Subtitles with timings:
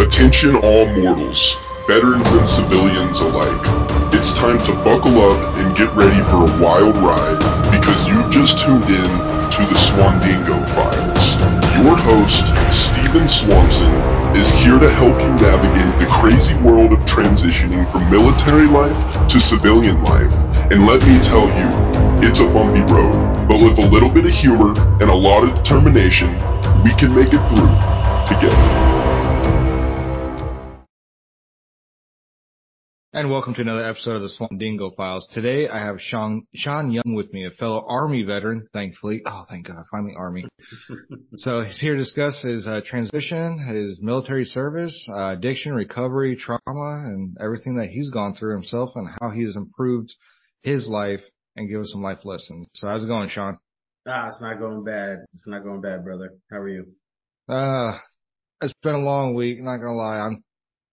[0.00, 3.60] Attention all mortals, veterans and civilians alike.
[4.16, 7.36] It's time to buckle up and get ready for a wild ride
[7.70, 9.10] because you've just tuned in
[9.52, 11.36] to the Swandingo Files.
[11.84, 13.92] Your host, Stephen Swanson,
[14.34, 19.38] is here to help you navigate the crazy world of transitioning from military life to
[19.38, 20.32] civilian life.
[20.72, 24.32] And let me tell you, it's a bumpy road, but with a little bit of
[24.32, 24.72] humor
[25.02, 26.32] and a lot of determination,
[26.82, 27.68] we can make it through
[28.26, 28.89] together.
[33.12, 35.26] Welcome to another episode of the Swandingo Files.
[35.32, 39.22] Today I have Sean, Sean Young with me, a fellow Army veteran, thankfully.
[39.26, 40.44] Oh, thank God, finally Army.
[41.36, 47.04] so he's here to discuss his uh, transition, his military service, uh, addiction, recovery, trauma,
[47.04, 50.14] and everything that he's gone through himself and how he has improved
[50.62, 51.20] his life
[51.56, 52.68] and give us some life lessons.
[52.74, 53.58] So how's it going, Sean?
[54.06, 55.24] Ah, it's not going bad.
[55.34, 56.34] It's not going bad, brother.
[56.50, 56.86] How are you?
[57.48, 57.98] Uh,
[58.62, 59.60] it's been a long week.
[59.60, 60.20] Not gonna lie.
[60.20, 60.44] I'm,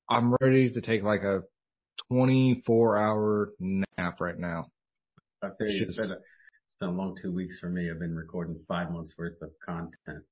[0.09, 1.43] I'm ready to take like a
[2.11, 4.67] 24 hour nap right now.
[5.43, 7.89] I tell you, it's been, a, it's been a long two weeks for me.
[7.91, 10.23] I've been recording five months worth of content.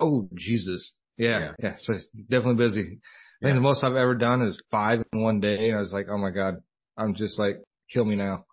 [0.00, 0.92] Oh, Jesus.
[1.16, 1.38] Yeah.
[1.38, 1.52] Yeah.
[1.58, 1.74] yeah.
[1.80, 1.94] So
[2.28, 3.00] definitely busy.
[3.42, 5.68] I think the most I've ever done is five in one day.
[5.68, 6.56] And I was like, oh my God,
[6.96, 7.56] I'm just like,
[7.92, 8.44] kill me now.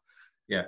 [0.47, 0.63] Yeah.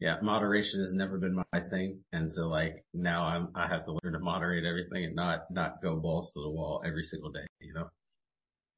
[0.00, 0.16] Yeah.
[0.22, 2.00] Moderation has never been my thing.
[2.12, 5.82] And so like now I'm, I have to learn to moderate everything and not, not
[5.82, 7.88] go balls to the wall every single day, you know?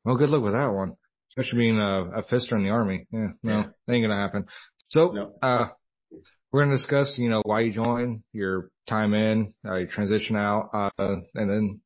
[0.04, 0.94] Well, good luck with that one.
[1.30, 3.06] Especially being a, a fister in the army.
[3.12, 3.28] Yeah.
[3.42, 3.62] No, Yeah.
[3.86, 4.46] that ain't going to happen.
[4.88, 5.32] So, No.
[5.42, 5.68] uh,
[6.52, 10.34] we're going to discuss, you know, why you joined, your time in, uh, your transition
[10.36, 11.80] out, uh, and then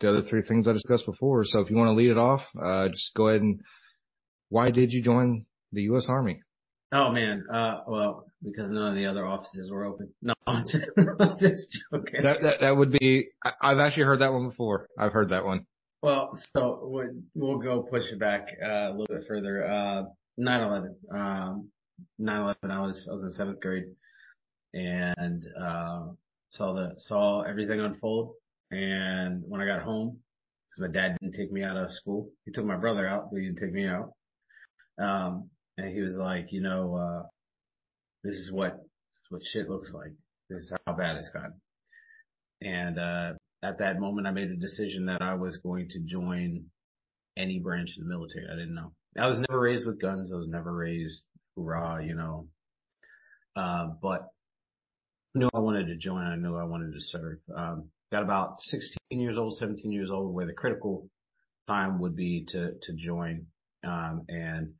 [0.00, 1.42] the other three things I discussed before.
[1.44, 3.60] So if you want to lead it off, uh, just go ahead and
[4.48, 6.06] why did you join the U.S.
[6.08, 6.40] Army?
[6.92, 7.44] Oh man.
[7.52, 10.10] Uh, well, because none of the other offices were open.
[10.22, 10.76] No, I'm just,
[11.18, 12.22] I'm just joking.
[12.22, 14.86] That, that, that would be, I, I've actually heard that one before.
[14.98, 15.66] I've heard that one.
[16.02, 16.80] Well, so
[17.34, 19.64] we'll- go push it back uh, a little bit further.
[19.64, 20.04] Uh,
[20.38, 20.96] 9/11.
[21.14, 21.70] Um,
[22.20, 22.56] 9/11.
[22.70, 23.84] I was I was in seventh grade,
[24.74, 26.08] and uh,
[26.50, 28.34] saw the saw everything unfold.
[28.70, 30.18] And when I got home,
[30.70, 33.38] because my dad didn't take me out of school, he took my brother out, but
[33.38, 34.12] he didn't take me out.
[34.98, 37.28] Um, and he was like, you know, uh,
[38.24, 38.80] this is what
[39.30, 40.12] what shit looks like.
[40.50, 41.60] This is how bad it's gotten.
[43.62, 46.64] At that moment, I made a decision that I was going to join
[47.36, 48.46] any branch of the military.
[48.50, 48.92] I didn't know.
[49.18, 50.32] I was never raised with guns.
[50.32, 51.22] I was never raised
[51.54, 52.48] hoorah, you know.
[53.54, 54.28] Uh, but
[55.34, 56.22] knew I wanted to join.
[56.22, 57.38] I knew I wanted to serve.
[57.54, 61.08] Um, got about 16 years old, 17 years old, where the critical
[61.68, 63.46] time would be to to join.
[63.84, 64.72] Um, and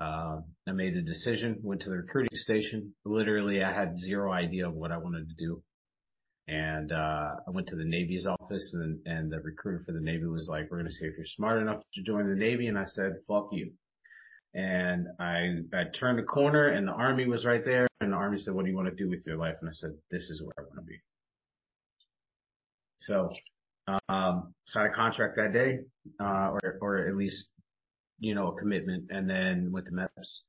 [0.00, 1.58] uh, I made a decision.
[1.62, 2.94] Went to the recruiting station.
[3.04, 5.62] Literally, I had zero idea of what I wanted to do.
[6.50, 10.26] And, uh, I went to the Navy's office and, and the recruiter for the Navy
[10.26, 12.66] was like, we're going to see if you're smart enough to join the Navy.
[12.66, 13.70] And I said, fuck you.
[14.52, 17.86] And I, I turned the corner and the army was right there.
[18.00, 19.54] And the army said, what do you want to do with your life?
[19.60, 20.98] And I said, this is where I want to be.
[22.96, 23.32] So,
[24.08, 25.78] um, signed a contract that day,
[26.20, 27.46] uh, or, or at least,
[28.18, 30.40] you know, a commitment and then went to MEPS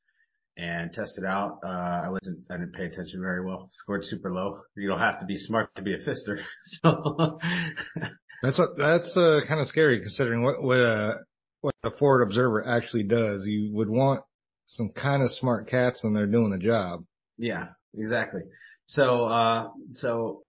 [0.57, 1.59] and test it out.
[1.63, 1.67] Uh,
[2.05, 3.67] I wasn't, I didn't pay attention very well.
[3.71, 4.61] Scored super low.
[4.75, 6.39] You don't have to be smart to be a fister.
[6.83, 7.39] So
[8.43, 11.13] That's, a, that's, uh, kind of scary considering what, what, uh,
[11.61, 13.43] what a forward observer actually does.
[13.45, 14.23] You would want
[14.65, 17.03] some kind of smart cats and they're doing the job.
[17.37, 18.41] yeah, exactly.
[18.87, 20.41] So, uh, so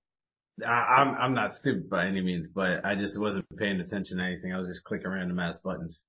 [0.67, 0.71] I,
[1.01, 4.53] I'm, I'm not stupid by any means, but I just wasn't paying attention to anything.
[4.55, 6.01] I was just clicking random ass buttons.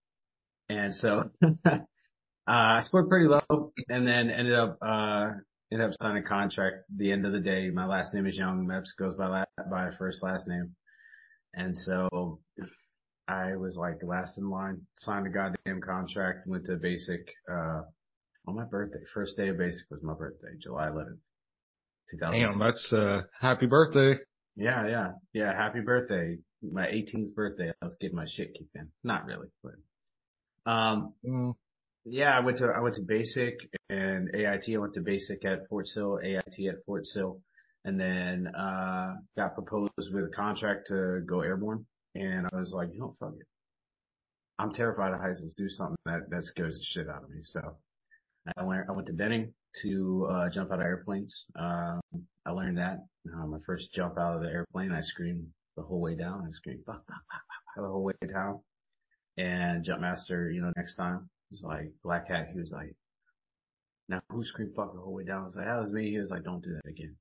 [0.69, 1.31] And so,
[2.47, 5.31] I scored pretty low and then ended up, uh,
[5.71, 6.75] ended up signing a contract.
[6.91, 8.65] At the end of the day, my last name is Young.
[8.65, 10.75] Meps goes by by first last name.
[11.53, 12.39] And so
[13.27, 17.81] I was like last in line, signed a goddamn contract, went to basic, uh,
[18.47, 18.99] on my birthday.
[19.13, 21.19] First day of basic was my birthday, July 11th,
[22.11, 22.39] 2000.
[22.41, 24.15] Damn, that's, uh, happy birthday.
[24.55, 25.53] Yeah, yeah, yeah.
[25.55, 26.37] Happy birthday.
[26.61, 27.71] My 18th birthday.
[27.81, 28.89] I was getting my shit kicked in.
[29.03, 31.53] Not really, but, um, Mm,
[32.05, 33.55] yeah, I went to, I went to basic
[33.89, 34.65] and AIT.
[34.73, 37.39] I went to basic at Fort Sill, AIT at Fort Sill,
[37.85, 41.85] and then, uh, got proposed with a contract to go airborne.
[42.15, 43.47] And I was like, you know, fuck it.
[44.59, 45.39] I'm terrified of heights.
[45.41, 47.39] Let's do something that, that scares the shit out of me.
[47.43, 47.77] So
[48.57, 51.45] I went, I went to Benning to, uh, jump out of airplanes.
[51.57, 52.01] Um,
[52.45, 52.99] I learned that,
[53.33, 55.47] uh, my first jump out of the airplane, I screamed
[55.77, 56.43] the whole way down.
[56.45, 57.41] I screamed fuck, fuck, fuck,
[57.75, 58.59] fuck, the whole way down.
[59.37, 62.49] And jump master, you know, next time was like black hat.
[62.51, 62.95] He was like,
[64.09, 65.43] now who screamed fuck the whole way down?
[65.43, 66.09] I was like, that was me.
[66.09, 67.15] He was like, don't do that again.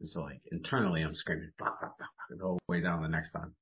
[0.00, 3.08] And so like internally I'm screaming fuck, fuck, fuck, fuck the whole way down the
[3.08, 3.54] next time.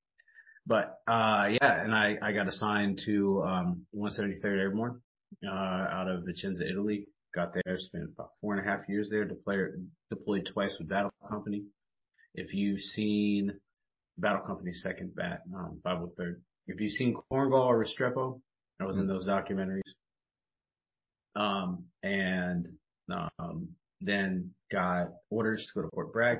[0.64, 5.00] But, uh, yeah, and I, I got assigned to, um, 173rd Airborne,
[5.44, 7.08] uh, out of Vicenza, Italy.
[7.34, 11.10] Got there, spent about four and a half years there, deployed, deployed twice with Battle
[11.28, 11.64] Company.
[12.34, 13.58] If you've seen
[14.18, 16.36] Battle Company second bat, um, 503rd,
[16.68, 18.40] if you've seen Korengal or Restrepo,
[18.80, 19.80] I was in those documentaries.
[21.34, 22.68] Um, and,
[23.10, 23.68] um,
[24.00, 26.38] then got orders to go to Fort Bragg.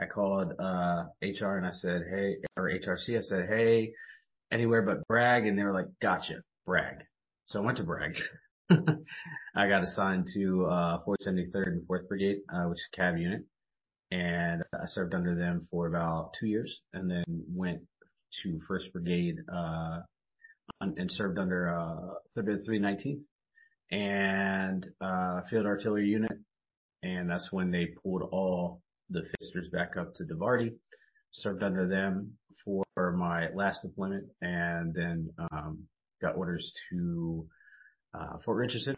[0.00, 3.92] I called, uh, HR and I said, Hey, or HRC, I said, Hey,
[4.50, 5.46] anywhere but Bragg.
[5.46, 7.04] And they were like, gotcha, Bragg.
[7.46, 8.16] So I went to Bragg.
[8.70, 13.42] I got assigned to, uh, 473rd and 4th Brigade, uh, which is a CAV unit.
[14.10, 17.80] And I served under them for about two years and then went
[18.42, 20.00] to 1st Brigade, uh,
[20.80, 23.20] and served under, uh, 319th
[23.92, 26.32] and, uh, field artillery unit.
[27.02, 30.72] And that's when they pulled all the fisters back up to DIVARTY,
[31.30, 35.86] served under them for my last deployment and then, um,
[36.20, 37.46] got orders to,
[38.14, 38.96] uh, Fort Richardson,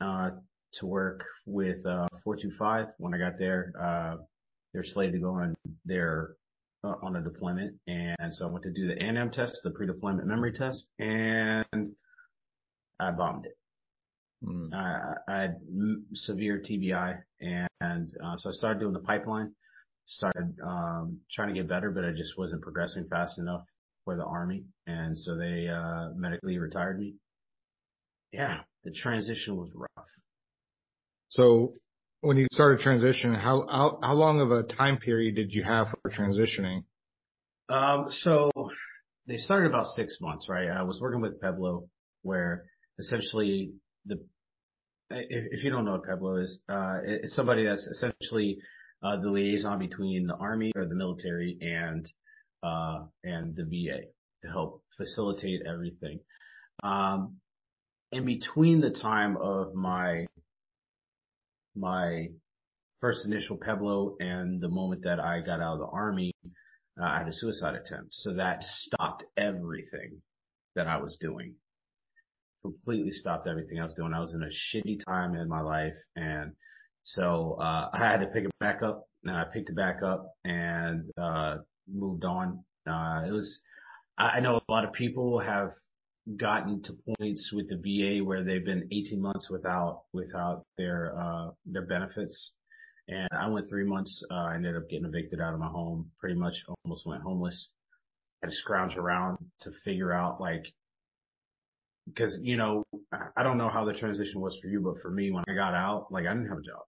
[0.00, 0.30] uh,
[0.72, 2.88] to work with, uh, 425.
[2.98, 4.16] When I got there, uh,
[4.72, 5.54] they're slated to go on
[5.84, 6.34] their,
[6.82, 7.78] uh, on a deployment.
[7.86, 11.94] And so I went to do the ANM test, the pre-deployment memory test, and
[12.98, 13.56] I bombed it.
[14.44, 14.74] Mm.
[14.74, 15.56] I, I had
[16.12, 19.52] severe TBI and, uh, so I started doing the pipeline,
[20.06, 23.62] started, um, trying to get better, but I just wasn't progressing fast enough
[24.04, 24.64] for the army.
[24.86, 27.14] And so they, uh, medically retired me.
[28.32, 30.06] Yeah, the transition was rough.
[31.28, 31.74] So
[32.20, 35.88] when you started transition, how, how, how long of a time period did you have
[36.02, 36.84] for transitioning?
[37.68, 38.50] Um, so
[39.26, 40.68] they started about six months, right?
[40.68, 41.88] I was working with Peblo
[42.22, 42.64] where
[42.98, 43.72] essentially
[44.06, 44.18] the
[45.10, 48.58] if, if you don't know what Peblo is, uh, it's somebody that's essentially
[49.02, 52.08] uh, the liaison between the army or the military and
[52.62, 54.06] uh, and the VA
[54.40, 56.20] to help facilitate everything.
[56.82, 57.36] Um,
[58.12, 60.26] in between the time of my
[61.76, 62.28] my
[63.00, 66.32] first initial Peblo and the moment that I got out of the army,
[66.98, 68.14] uh, I had a suicide attempt.
[68.14, 70.22] So that stopped everything
[70.76, 71.54] that I was doing
[72.64, 74.14] completely stopped everything I was doing.
[74.14, 75.94] I was in a shitty time in my life.
[76.16, 76.52] And
[77.02, 80.34] so, uh, I had to pick it back up and I picked it back up
[80.44, 82.64] and, uh, moved on.
[82.86, 83.60] Uh, it was,
[84.16, 85.72] I know a lot of people have
[86.36, 91.50] gotten to points with the VA where they've been 18 months without, without their, uh,
[91.66, 92.52] their benefits.
[93.08, 94.24] And I went three months.
[94.30, 97.68] Uh, I ended up getting evicted out of my home, pretty much almost went homeless.
[98.42, 100.64] I had to scrounge around to figure out like
[102.06, 102.84] because you know
[103.36, 105.74] I don't know how the transition was for you, but for me when I got
[105.74, 106.82] out, like I didn't have a job.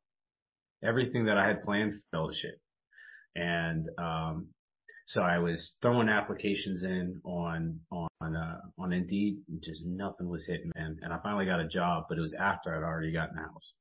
[0.85, 2.61] Everything that I had planned fell to shit,
[3.35, 4.49] and um,
[5.07, 10.73] so I was throwing applications in on on uh, on Indeed, just nothing was hitting,
[10.75, 10.99] man.
[11.03, 13.73] And I finally got a job, but it was after I'd already gotten a house.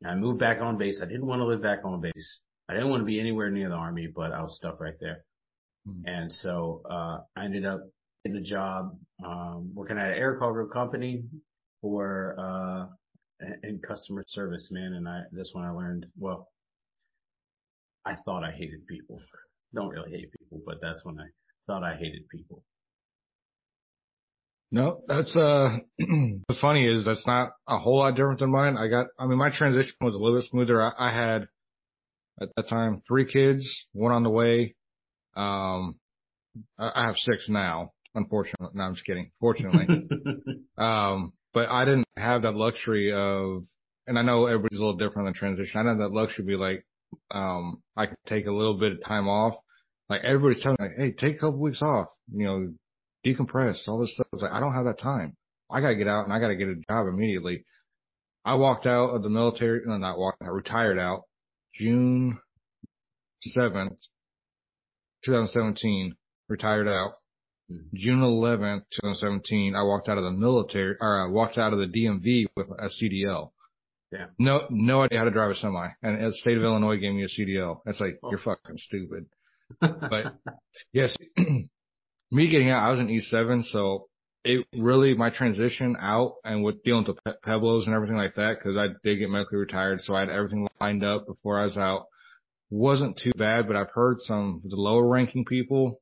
[0.00, 1.00] And I moved back on base.
[1.02, 2.38] I didn't want to live back on base.
[2.68, 5.24] I didn't want to be anywhere near the army, but I was stuck right there.
[5.88, 6.02] Mm-hmm.
[6.06, 7.80] And so uh, I ended up
[8.24, 11.24] getting a job um, working at an air cargo company
[11.80, 12.86] for uh,
[13.62, 14.94] in customer service, man.
[14.94, 16.06] And I that's when I learned.
[16.18, 16.48] Well,
[18.04, 19.20] I thought I hated people.
[19.74, 21.26] Don't really hate people, but that's when I
[21.66, 22.62] thought I hated people.
[24.70, 25.78] No, that's uh
[26.46, 28.76] what's funny is that's not a whole lot different than mine.
[28.76, 30.82] I got I mean my transition was a little bit smoother.
[30.82, 31.48] I, I had
[32.40, 34.74] at that time three kids, one on the way.
[35.36, 35.98] Um
[36.78, 37.92] I, I have six now.
[38.14, 39.30] Unfortunately, no, I'm just kidding.
[39.40, 40.08] Fortunately,
[40.78, 43.64] um, but I didn't have that luxury of,
[44.06, 45.78] and I know everybody's a little different in the transition.
[45.78, 46.84] I didn't have that luxury to be like,
[47.30, 49.54] um, I could take a little bit of time off.
[50.08, 52.72] Like everybody's telling me, like, hey, take a couple weeks off, you know,
[53.24, 54.26] decompress, all this stuff.
[54.32, 55.36] I like, I don't have that time.
[55.70, 57.64] I gotta get out and I gotta get a job immediately.
[58.44, 61.24] I walked out of the military, no, not walked, I retired out
[61.74, 62.38] June
[63.56, 63.96] 7th,
[65.24, 66.16] 2017,
[66.48, 67.14] retired out.
[67.92, 71.86] June 11th, 2017, I walked out of the military, or I walked out of the
[71.86, 73.50] DMV with a CDL.
[74.10, 74.26] Yeah.
[74.38, 75.88] No, no idea how to drive a semi.
[76.02, 77.80] And the state of Illinois gave me a CDL.
[77.84, 78.30] It's like, oh.
[78.30, 79.26] you're fucking stupid.
[79.80, 80.34] but
[80.92, 81.14] yes,
[82.30, 83.64] me getting out, I was in E7.
[83.64, 84.08] So
[84.44, 88.62] it really, my transition out and with dealing with the Peblos and everything like that,
[88.62, 90.00] cause I did get medically retired.
[90.04, 92.06] So I had everything lined up before I was out.
[92.70, 96.00] Wasn't too bad, but I've heard some the lower ranking people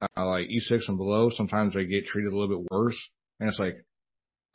[0.00, 2.98] uh, like E6 and below, sometimes they get treated a little bit worse.
[3.40, 3.76] And it's like,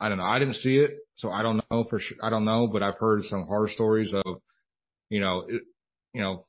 [0.00, 0.24] I don't know.
[0.24, 2.16] I didn't see it, so I don't know for sure.
[2.22, 4.42] I don't know, but I've heard some horror stories of,
[5.10, 5.62] you know, it,
[6.12, 6.46] you know,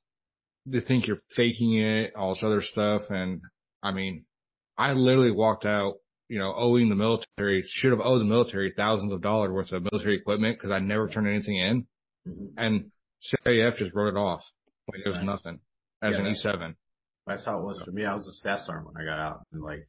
[0.65, 3.03] they think you're faking it, all this other stuff.
[3.09, 3.41] And
[3.81, 4.25] I mean,
[4.77, 5.95] I literally walked out,
[6.29, 9.83] you know, owing the military, should have owed the military thousands of dollars worth of
[9.83, 11.87] military equipment because I never turned anything in.
[12.27, 12.45] Mm-hmm.
[12.57, 14.43] And CIF just wrote it off.
[14.91, 15.25] Like it was nice.
[15.25, 15.59] nothing
[16.01, 16.75] as yeah, an E7.
[17.25, 18.05] That's how it was for me.
[18.05, 19.87] I was a staff sergeant when I got out and like,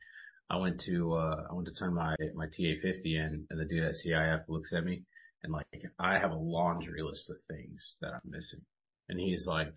[0.50, 3.82] I went to, uh, I went to turn my, my TA50 in and the dude
[3.82, 5.02] at CIF looks at me
[5.42, 5.66] and like,
[5.98, 8.60] I have a laundry list of things that I'm missing.
[9.08, 9.74] And he's like,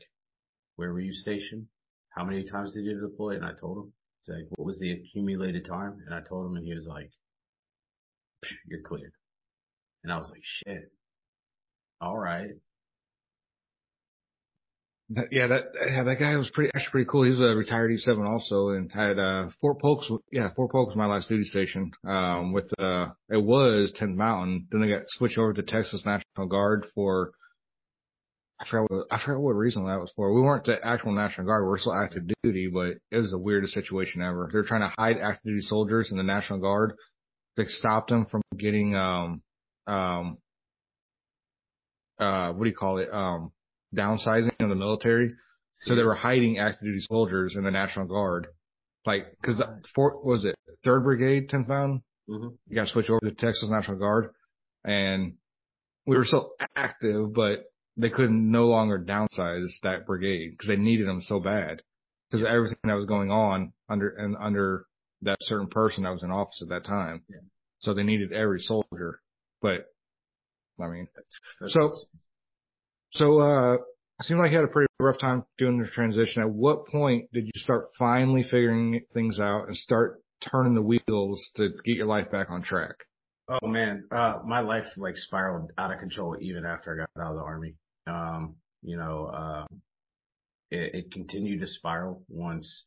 [0.76, 1.68] where were you stationed?
[2.10, 3.36] How many times did you deploy?
[3.36, 5.98] And I told him, he's like, what was the accumulated time?
[6.06, 7.12] And I told him and he was like,
[8.68, 9.14] you're cleared.
[10.04, 10.92] And I was like, shit.
[12.00, 12.52] All right.
[15.10, 17.24] Yeah, that yeah, that guy was pretty actually pretty cool.
[17.24, 20.04] He's a retired E7 also, and had uh Fort Polk.
[20.34, 21.92] Yeah, Fort Polk was my last duty station.
[22.06, 24.68] Um, with uh, it was 10th Mountain.
[24.70, 27.32] Then they got switched over to Texas National Guard for.
[28.60, 30.34] I forgot what I forgot what reason that was for.
[30.34, 31.64] We weren't the actual National Guard.
[31.64, 34.50] We were still active duty, but it was the weirdest situation ever.
[34.52, 36.94] They're trying to hide active duty soldiers in the National Guard.
[37.56, 39.42] They stopped them from getting um
[39.86, 40.38] um
[42.20, 43.52] uh what do you call it um
[43.96, 45.32] downsizing of the military.
[45.72, 48.48] So they were hiding active duty soldiers in the National Guard.
[49.06, 52.04] Like, cause the fourth, was it third brigade, 10th Mountain?
[52.30, 52.48] Mm-hmm.
[52.68, 54.32] You got to switch over to Texas National Guard
[54.84, 55.34] and
[56.06, 57.66] we were still active, but
[57.98, 61.82] they couldn't no longer downsize that brigade because they needed them so bad
[62.30, 64.86] because everything that was going on under and under
[65.22, 67.24] that certain person that was in office at that time.
[67.30, 67.38] Yeah.
[67.80, 69.20] So they needed every soldier,
[69.62, 69.86] but
[70.80, 71.92] I mean, that's, that's, so
[73.18, 73.74] so, uh,
[74.20, 76.42] it seemed like you had a pretty rough time doing the transition.
[76.42, 81.52] At what point did you start finally figuring things out and start turning the wheels
[81.56, 82.96] to get your life back on track?
[83.50, 87.32] Oh man, uh, my life like spiraled out of control even after I got out
[87.32, 87.76] of the army.
[88.08, 89.66] Um, you know, uh,
[90.72, 92.86] it, it continued to spiral once,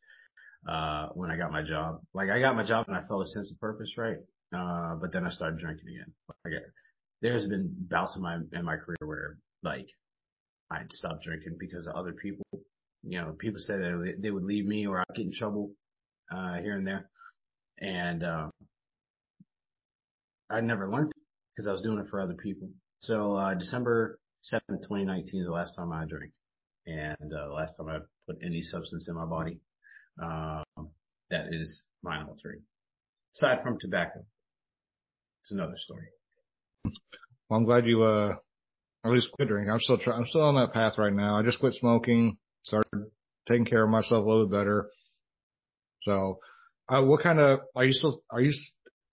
[0.68, 2.00] uh, when I got my job.
[2.12, 4.18] Like I got my job and I felt a sense of purpose, right?
[4.54, 6.12] Uh, but then I started drinking again.
[6.44, 6.54] Like,
[7.22, 9.86] there's been bouts in my, in my career where like
[10.70, 12.44] I'd stop drinking because of other people.
[13.02, 15.72] You know, people said that they would leave me or I'd get in trouble,
[16.30, 17.08] uh, here and there.
[17.78, 18.50] And, uh,
[20.50, 21.12] I never learned
[21.54, 22.68] because I was doing it for other people.
[22.98, 26.32] So, uh, December 7th, 2019 is the last time I drank
[26.86, 29.60] and, uh, last time I put any substance in my body.
[30.22, 30.64] Um,
[31.30, 32.62] that is my altering.
[33.34, 34.24] Aside from tobacco.
[35.42, 36.08] It's another story.
[36.84, 38.36] Well, I'm glad you, uh,
[39.04, 39.72] at least quit drinking.
[39.72, 41.36] I'm still trying, I'm still on that path right now.
[41.36, 43.06] I just quit smoking, started
[43.48, 44.90] taking care of myself a little bit better.
[46.02, 46.38] So,
[46.88, 48.52] uh, what kind of, are you still, are you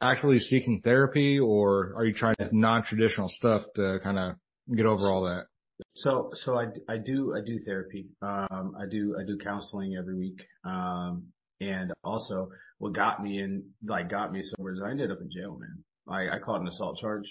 [0.02, 4.36] actually seeking therapy or are you trying non-traditional stuff to kind of
[4.76, 5.46] get over all that?
[5.94, 8.08] So, so I, I do, I do therapy.
[8.22, 10.42] Um, I do, I do counseling every week.
[10.66, 11.28] Um,
[11.62, 15.30] and also what got me in, like got me sober is I ended up in
[15.32, 15.84] jail, man.
[16.10, 17.28] I, I caught an assault charge.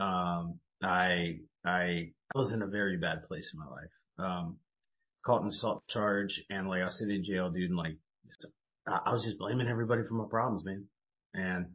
[0.00, 3.90] Um, I, I, was in a very bad place in my life.
[4.18, 4.58] Um,
[5.24, 7.96] caught an assault charge and like I was sitting in jail, dude, and like,
[8.86, 10.84] I was just blaming everybody for my problems, man.
[11.34, 11.66] And,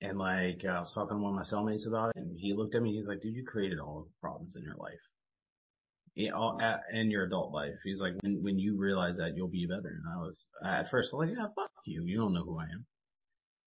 [0.00, 2.74] and like, I was talking to one of my cellmates about it and he looked
[2.74, 4.98] at me, he's like, dude, you created all the problems in your life.
[6.16, 6.58] In, all,
[6.92, 7.74] in your adult life.
[7.84, 10.00] He's like, when, when you realize that, you'll be better.
[10.02, 12.02] And I was, at first, I was like, yeah, fuck you.
[12.04, 12.86] You don't know who I am.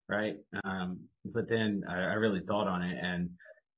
[0.09, 0.35] Right.
[0.65, 3.29] Um, but then I, I really thought on it and,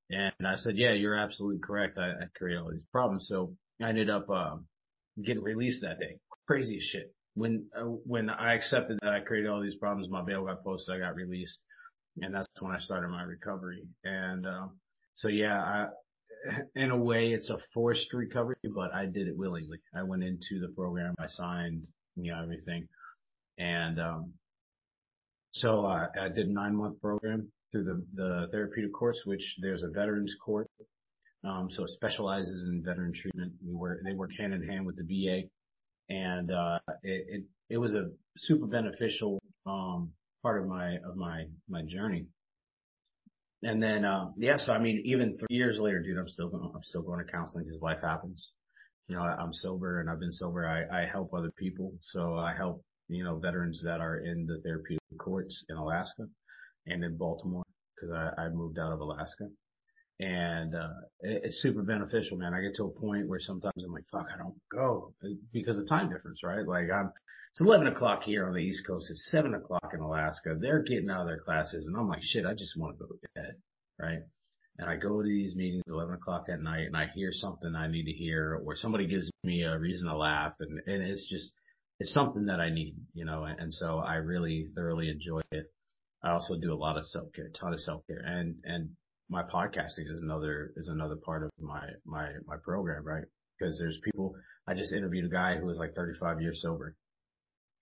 [0.09, 1.97] and I said, yeah, you're absolutely correct.
[1.97, 3.27] I, I created all these problems.
[3.27, 4.57] So I ended up, uh,
[5.23, 6.17] getting released that day.
[6.47, 7.13] Crazy shit.
[7.33, 10.95] When, uh, when I accepted that I created all these problems, my bail got posted,
[10.95, 11.59] I got released.
[12.21, 13.83] And that's when I started my recovery.
[14.03, 14.79] And, um,
[15.15, 15.87] so yeah, I,
[16.75, 19.79] in a way it's a forced recovery, but I did it willingly.
[19.93, 21.85] I went into the program, I signed,
[22.15, 22.87] you know, everything.
[23.57, 24.33] And, um,
[25.63, 29.89] I, I did a nine month program through the, the therapeutic courts, which there's a
[29.89, 30.67] veterans court.
[31.43, 33.53] Um, so it specializes in veteran treatment.
[34.03, 35.47] They work hand in hand with the VA
[36.09, 40.11] and, uh, it, was a super beneficial, um,
[40.43, 42.25] part of my, of my, my journey.
[43.63, 46.71] And then, uh, yeah, so I mean, even three years later, dude, I'm still going,
[46.75, 48.51] I'm still going to counseling because life happens.
[49.07, 50.67] You know, I'm sober and I've been sober.
[50.67, 51.93] I, I help other people.
[52.01, 56.27] So I help, you know, veterans that are in the therapeutic courts in Alaska
[56.87, 57.63] and in Baltimore
[57.95, 59.47] because I, I moved out of Alaska.
[60.19, 62.53] And, uh, it, it's super beneficial, man.
[62.53, 65.13] I get to a point where sometimes I'm like, fuck, I don't go
[65.51, 66.65] because of time difference, right?
[66.65, 67.11] Like I'm,
[67.51, 69.09] it's 11 o'clock here on the East Coast.
[69.09, 70.57] It's 7 o'clock in Alaska.
[70.59, 73.11] They're getting out of their classes and I'm like, shit, I just want to go
[73.11, 73.55] to bed,
[73.99, 74.19] right?
[74.77, 77.87] And I go to these meetings 11 o'clock at night and I hear something I
[77.87, 81.51] need to hear or somebody gives me a reason to laugh and, and it's just,
[81.99, 85.71] it's something that I need, you know, and, and so I really thoroughly enjoy it.
[86.23, 88.89] I also do a lot of self care, ton of self care, and and
[89.29, 93.25] my podcasting is another is another part of my my my program, right?
[93.57, 94.35] Because there's people.
[94.67, 96.95] I just interviewed a guy who was like 35 years sober,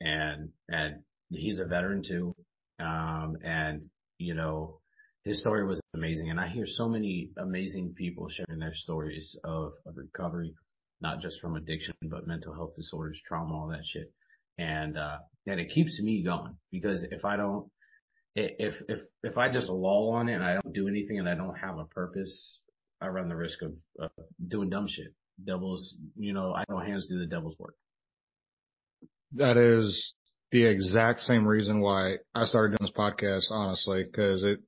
[0.01, 2.35] and and he's a veteran too,
[2.79, 3.83] um, and
[4.17, 4.79] you know
[5.23, 9.73] his story was amazing, and I hear so many amazing people sharing their stories of
[9.85, 10.53] of recovery,
[11.03, 14.11] not just from addiction but mental health disorders, trauma, all that shit,
[14.57, 17.69] and uh, and it keeps me going because if I don't
[18.35, 21.35] if if if I just lull on it and I don't do anything and I
[21.35, 22.59] don't have a purpose,
[22.99, 24.11] I run the risk of, of
[24.47, 25.13] doing dumb shit.
[25.45, 27.75] Devils, you know, I know hands do the devil's work.
[29.33, 30.13] That is
[30.51, 34.59] the exact same reason why I started doing this podcast, honestly, because it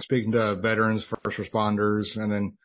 [0.00, 2.56] speaking to veterans, first responders, and then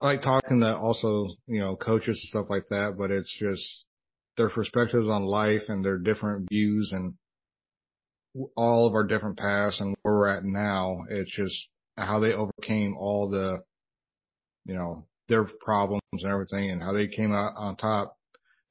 [0.00, 3.84] like talking to also, you know, coaches and stuff like that, but it's just
[4.36, 7.14] their perspectives on life and their different views and
[8.56, 11.04] all of our different paths and where we're at now.
[11.10, 13.58] It's just how they overcame all the,
[14.64, 18.16] you know, their problems and everything and how they came out on top.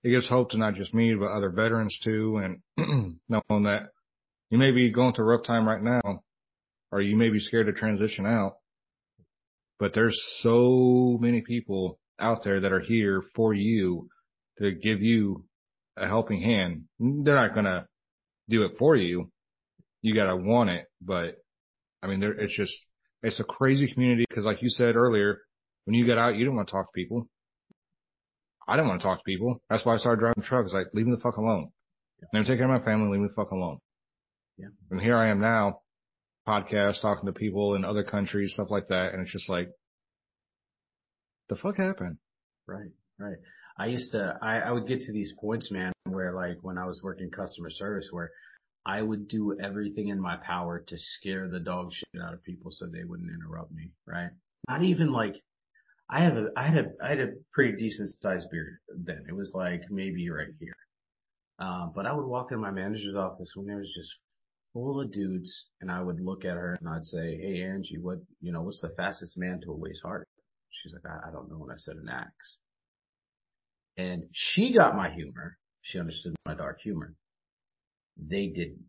[0.04, 2.38] It gives hope to not just me, but other veterans too.
[2.38, 2.62] And
[3.30, 3.90] knowing that
[4.50, 6.24] you may be going through a rough time right now,
[6.92, 8.54] or you may be scared to transition out,
[9.80, 14.08] but there's so many people out there that are here for you
[14.60, 15.46] to give you
[15.96, 16.86] a helping hand.
[17.00, 17.88] They're not going to
[18.50, 19.30] do it for you,
[20.02, 20.86] you got to want it.
[21.02, 21.36] But
[22.02, 22.74] I mean, there, it's just,
[23.24, 25.40] it's a crazy community because like you said earlier,
[25.86, 27.28] when you got out, you didn't want to talk to people.
[28.68, 29.62] I didn't want to talk to people.
[29.70, 30.74] That's why I started driving trucks.
[30.74, 31.70] Like, leave me the fuck alone.
[32.34, 32.42] Yeah.
[32.42, 33.12] Take care of my family.
[33.12, 33.78] Leave me the fuck alone.
[34.58, 34.68] Yeah.
[34.92, 35.80] And here I am now,
[36.48, 39.14] podcast, talking to people in other countries, stuff like that.
[39.14, 39.70] And it's just like,
[41.50, 42.18] the fuck happened?
[42.66, 42.92] Right.
[43.20, 43.38] Right.
[43.80, 46.86] I used to, I, I would get to these points, man, where like when I
[46.86, 48.32] was working customer service, where
[48.86, 52.72] I would do everything in my power to scare the dog shit out of people
[52.72, 54.30] so they wouldn't interrupt me, right?
[54.70, 55.36] Not even like
[56.10, 59.26] I have a I had a I had a pretty decent sized beard then.
[59.28, 60.76] It was like maybe right here.
[61.60, 64.16] Um, but I would walk in my manager's office when there was just
[64.78, 68.20] full of dudes and I would look at her and I'd say, Hey Angie, what
[68.42, 70.28] you know, what's the fastest man to a waste heart?
[70.70, 71.64] She's like, I, I don't know.
[71.64, 72.58] And I said an axe.
[73.98, 75.58] And she got my humor.
[75.82, 77.16] She understood my dark humor.
[78.18, 78.86] They didn't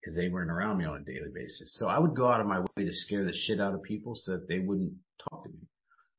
[0.00, 1.74] because they weren't around me on a daily basis.
[1.78, 4.14] So I would go out of my way to scare the shit out of people
[4.16, 4.92] so that they wouldn't
[5.30, 5.66] talk to me.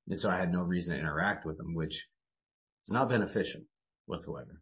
[0.10, 3.62] And so I had no reason to interact with them, which is not beneficial
[4.08, 4.62] whatsoever.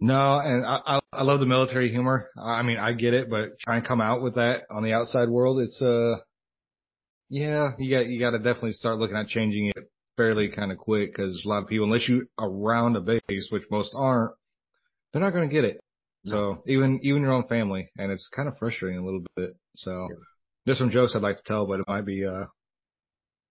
[0.00, 2.28] No, and I, I love the military humor.
[2.42, 5.28] I mean, I get it, but trying to come out with that on the outside
[5.28, 6.16] world, it's uh,
[7.28, 10.78] yeah, you got you got to definitely start looking at changing it fairly kind of
[10.78, 14.32] quick because a lot of people, unless you around a base, which most aren't,
[15.12, 15.80] they're not going to get it.
[16.26, 19.50] So even, even your own family, and it's kind of frustrating a little bit.
[19.76, 20.08] So
[20.66, 22.44] there's some jokes I'd like to tell, but it might be, uh,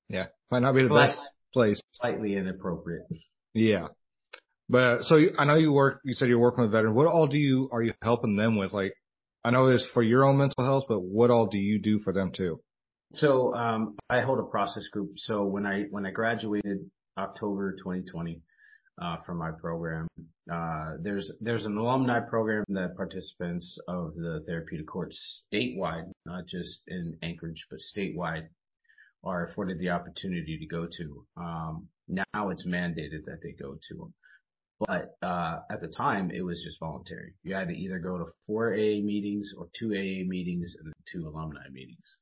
[0.08, 1.18] yeah, might not be the best
[1.52, 1.82] place.
[1.94, 3.04] Slightly inappropriate.
[3.54, 3.88] Yeah.
[4.70, 6.96] But so I know you work, you said you're working with veterans.
[6.96, 8.72] What all do you, are you helping them with?
[8.72, 8.94] Like,
[9.44, 12.14] I know it's for your own mental health, but what all do you do for
[12.14, 12.62] them too?
[13.14, 15.14] So, um, I hold a process group.
[15.16, 18.42] So when I, when I graduated October 2020,
[19.02, 20.08] uh, from my program.
[20.52, 26.82] Uh, there's there's an alumni program that participants of the therapeutic courts statewide, not just
[26.88, 28.48] in Anchorage, but statewide,
[29.24, 31.26] are afforded the opportunity to go to.
[31.38, 34.12] Um, now it's mandated that they go to.
[34.80, 37.34] But uh, at the time, it was just voluntary.
[37.44, 41.28] You had to either go to four AA meetings or two AA meetings and two
[41.28, 42.18] alumni meetings.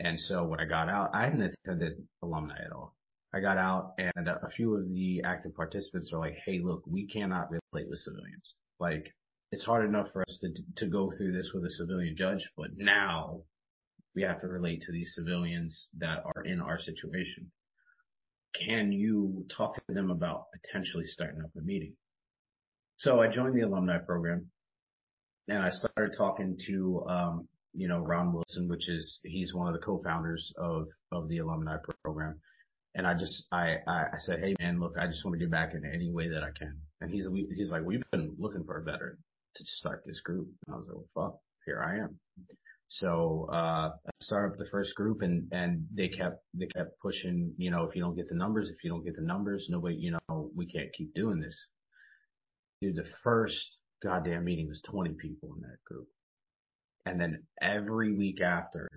[0.00, 2.96] And so when I got out, I hadn't attended alumni at all.
[3.32, 7.06] I got out and a few of the active participants are like, Hey, look, we
[7.06, 8.54] cannot relate with civilians.
[8.80, 9.12] Like
[9.52, 12.76] it's hard enough for us to, to go through this with a civilian judge, but
[12.76, 13.42] now
[14.14, 17.50] we have to relate to these civilians that are in our situation.
[18.54, 21.94] Can you talk to them about potentially starting up a meeting?
[22.96, 24.50] So I joined the alumni program
[25.48, 29.74] and I started talking to, um, you know, Ron Wilson, which is, he's one of
[29.74, 32.40] the co-founders of, of the alumni program.
[32.94, 35.74] And I just, I, I said, Hey man, look, I just want to get back
[35.74, 36.78] in any way that I can.
[37.00, 39.16] And he's, he's like, we've been looking for a veteran
[39.56, 40.48] to start this group.
[40.66, 42.18] And I was like, well, fuck, here I am.
[42.88, 47.54] So, uh, I started up the first group and, and they kept, they kept pushing,
[47.56, 49.96] you know, if you don't get the numbers, if you don't get the numbers, nobody,
[49.96, 51.66] you know, we can't keep doing this.
[52.80, 56.06] Dude, the first goddamn meeting was 20 people in that group.
[57.06, 58.88] And then every week after,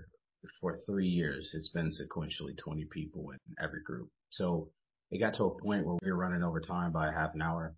[0.62, 4.10] for three years, it's been sequentially 20 people in every group.
[4.30, 4.70] So
[5.12, 7.76] it got to a point where we were running over time by half an hour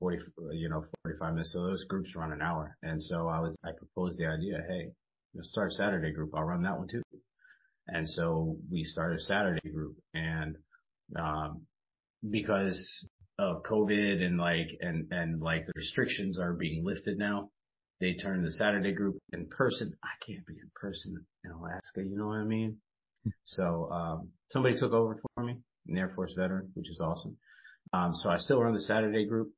[0.00, 0.18] 40,
[0.52, 1.52] you know, 45 minutes.
[1.52, 2.76] So those groups run an hour.
[2.82, 4.90] And so I was, I proposed the idea, hey,
[5.36, 6.30] let's start a Saturday group.
[6.34, 7.02] I'll run that one too.
[7.88, 10.56] And so we started a Saturday group and,
[11.16, 11.62] um,
[12.28, 13.06] because
[13.38, 17.50] of COVID and like, and, and like the restrictions are being lifted now,
[18.00, 19.92] they turned the Saturday group in person.
[20.02, 22.02] I can't be in person in Alaska.
[22.02, 22.78] You know what I mean?
[23.44, 25.56] So, um, somebody took over for me,
[25.88, 27.36] an Air Force veteran, which is awesome.
[27.92, 29.50] Um, so I still run the Saturday group.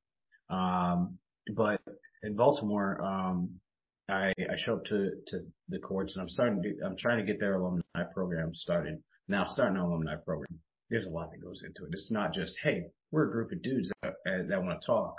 [0.51, 1.19] Um,
[1.55, 1.81] but
[2.23, 3.61] in Baltimore, um,
[4.09, 7.25] I, I show up to, to the courts and I'm starting to, I'm trying to
[7.25, 7.83] get their alumni
[8.15, 9.03] program started.
[9.29, 10.59] Now starting an alumni program,
[10.91, 11.91] there's a lot that goes into it.
[11.93, 15.17] It's not just, hey, we're a group of dudes that, that want to talk.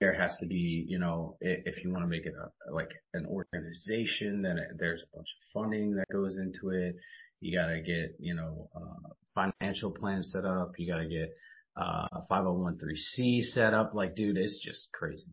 [0.00, 3.26] There has to be, you know, if you want to make it a, like an
[3.26, 6.94] organization, then there's a bunch of funding that goes into it.
[7.40, 10.72] You got to get, you know, uh, financial plans set up.
[10.78, 11.30] You got to get,
[11.76, 13.92] uh, 501c set up.
[13.94, 15.26] Like, dude, it's just crazy.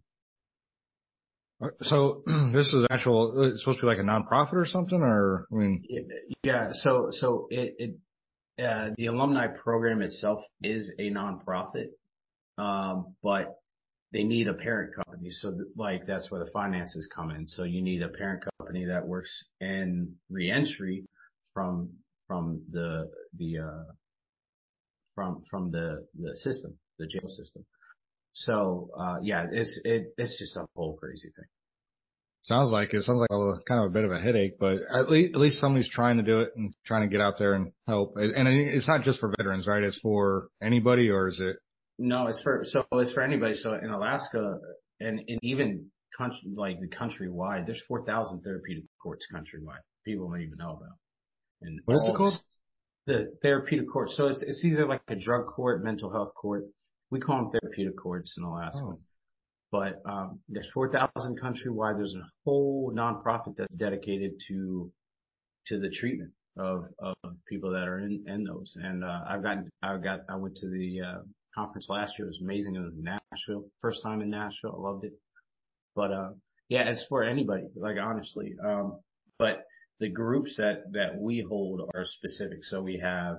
[1.81, 5.55] So this is actual, it's supposed to be like a nonprofit or something or, I
[5.55, 5.83] mean.
[6.43, 6.69] Yeah.
[6.71, 11.89] So, so it, it, uh, the alumni program itself is a nonprofit.
[12.57, 13.55] Um, but
[14.13, 15.29] they need a parent company.
[15.31, 17.47] So th- like that's where the finances come in.
[17.47, 21.05] So you need a parent company that works in reentry
[21.53, 21.89] from,
[22.27, 23.91] from the, the, uh,
[25.15, 27.65] from, from the, the system, the jail system.
[28.45, 31.45] So, uh, yeah, it's, it, it's just a whole crazy thing.
[32.43, 35.09] Sounds like it sounds like a, kind of a bit of a headache, but at
[35.09, 37.71] least, at least somebody's trying to do it and trying to get out there and
[37.87, 38.13] help.
[38.15, 39.83] And it's not just for veterans, right?
[39.83, 41.57] It's for anybody or is it?
[41.97, 43.55] No, it's for, so it's for anybody.
[43.55, 44.59] So in Alaska
[44.99, 49.81] and, even country, like the countrywide, there's 4,000 therapeutic courts countrywide.
[50.05, 50.95] People don't even know about.
[51.63, 52.39] And what is it called?
[53.07, 54.11] The therapeutic court.
[54.11, 56.65] So it's, it's either like a drug court, mental health court.
[57.09, 58.81] We call them therapeutic courts in Alaska.
[58.83, 58.99] Oh.
[59.71, 61.97] But um, there's 4,000 countrywide.
[61.97, 64.91] There's a whole nonprofit that's dedicated to
[65.67, 67.15] to the treatment of of
[67.47, 68.77] people that are in in those.
[68.81, 71.21] And uh, I've gotten I got I went to the uh,
[71.53, 72.27] conference last year.
[72.27, 72.75] It was amazing.
[72.75, 73.65] It was in Nashville.
[73.81, 74.75] First time in Nashville.
[74.77, 75.13] I loved it.
[75.95, 76.29] But uh,
[76.69, 77.67] yeah, it's for anybody.
[77.75, 78.55] Like honestly.
[78.63, 78.99] Um,
[79.37, 79.65] but
[79.99, 82.63] the groups that that we hold are specific.
[82.63, 83.37] So we have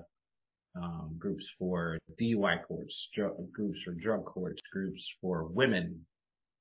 [0.76, 6.04] um, groups for DUI courts, dr- groups for drug courts, groups for women,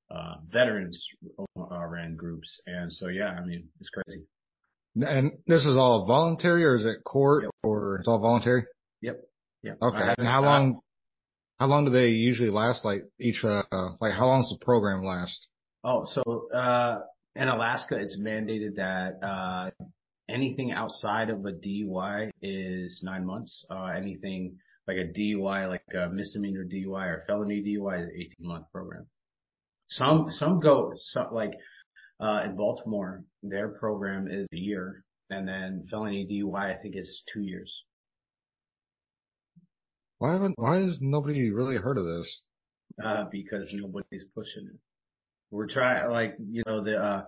[0.10, 1.08] uh, veterans
[1.40, 2.60] uh, ran groups.
[2.66, 4.24] And so, yeah, I mean, it's crazy.
[4.96, 7.52] And this is all voluntary or is it court yep.
[7.64, 8.66] or it's all voluntary?
[9.02, 9.20] Yep.
[9.64, 9.78] Yep.
[9.82, 10.16] Okay.
[10.18, 10.80] And how long,
[11.60, 12.84] how long do they usually last?
[12.84, 13.64] Like each, uh,
[14.00, 15.48] like how long does the program last?
[15.84, 17.02] Oh, so, uh,
[17.36, 19.86] in Alaska, it's mandated that, uh,
[20.30, 23.66] anything outside of a DUI is nine months.
[23.70, 28.66] Uh, anything like a DUI, like a misdemeanor DUI or felony DUI is 18 month
[28.72, 29.08] program.
[29.88, 31.54] Some, some go, some, like,
[32.20, 37.24] uh, in Baltimore, their program is a year and then felony DUI, I think is
[37.34, 37.84] two years.
[40.20, 42.42] Why haven't, why has nobody really heard of this?
[43.04, 44.80] Uh, because nobody's pushing it.
[45.52, 47.24] We're trying, like, you know, the, uh,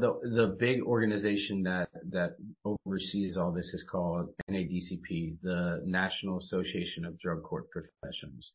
[0.00, 7.04] the, the big organization that, that oversees all this is called NADCP, the National Association
[7.04, 8.52] of Drug Court Professionals.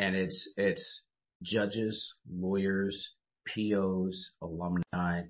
[0.00, 1.02] And it's, it's
[1.42, 3.12] judges, lawyers,
[3.46, 5.22] POs, alumni,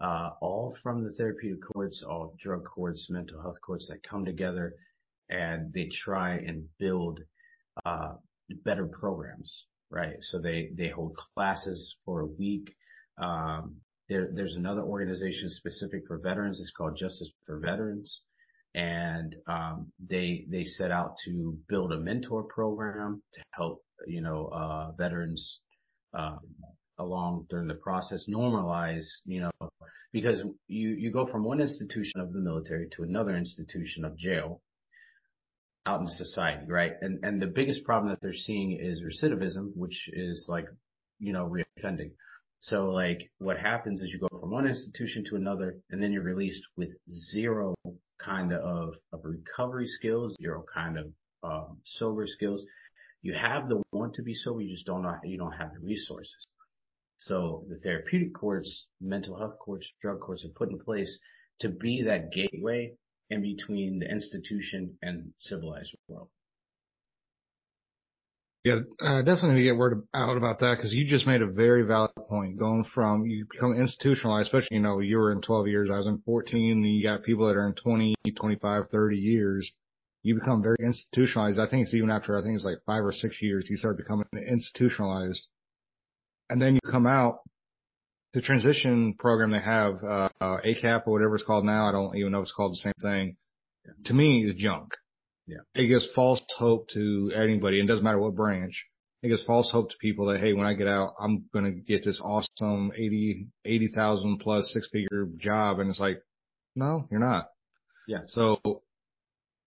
[0.00, 4.74] uh, all from the therapeutic courts, all drug courts, mental health courts that come together
[5.28, 7.18] and they try and build,
[7.84, 8.12] uh,
[8.64, 10.16] better programs, right?
[10.20, 12.76] So they, they hold classes for a week.
[14.12, 16.60] Um, there, there's another organization specific for veterans.
[16.60, 18.20] It's called Justice for Veterans.
[18.74, 24.92] And, um, they, set out to build a mentor program to help you know, uh,
[24.92, 25.60] veterans,
[26.16, 26.36] uh,
[26.98, 29.70] along during the process, normalize, you know,
[30.12, 34.60] because you, go from one institution of the military to another institution of jail
[35.86, 36.92] out in society, right?
[37.00, 40.66] And, and the biggest problem that they're seeing is recidivism, which is like,
[41.18, 42.12] you know, reoffending.
[42.62, 46.22] So like what happens is you go from one institution to another and then you're
[46.22, 47.74] released with zero
[48.18, 51.06] kind of, of recovery skills, zero kind of,
[51.42, 52.64] um, sober skills
[53.22, 55.78] you have the want to be sober, you just don't know, you don't have the
[55.80, 56.36] resources.
[57.18, 61.18] So the therapeutic courts, mental health courts, drug courts are put in place
[61.60, 62.94] to be that gateway
[63.30, 66.28] in between the institution and civilized world.
[68.64, 71.82] Yeah, uh, definitely to get word out about that because you just made a very
[71.82, 72.58] valid point.
[72.58, 76.06] Going from you become institutionalized, especially you know you were in 12 years, I was
[76.06, 79.72] in 14, and you got people that are in 20, 25, 30 years,
[80.22, 81.58] you become very institutionalized.
[81.58, 83.96] I think it's even after, I think it's like five or six years, you start
[83.96, 85.48] becoming institutionalized.
[86.48, 87.40] And then you come out,
[88.32, 92.16] the transition program they have, uh, uh ACAP or whatever it's called now, I don't
[92.16, 93.36] even know if it's called the same thing.
[94.04, 94.94] To me, is junk.
[95.52, 95.82] Yeah.
[95.82, 97.78] It gives false hope to anybody.
[97.78, 98.84] It doesn't matter what branch.
[99.22, 101.72] It gives false hope to people that, hey, when I get out, I'm going to
[101.72, 105.78] get this awesome 80, 80,000 plus six figure job.
[105.78, 106.22] And it's like,
[106.74, 107.48] no, you're not.
[108.08, 108.22] Yeah.
[108.28, 108.60] So